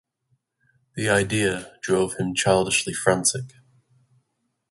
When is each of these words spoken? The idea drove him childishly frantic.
The 0.95 1.09
idea 1.09 1.75
drove 1.83 2.15
him 2.15 2.33
childishly 2.33 2.91
frantic. 2.91 3.53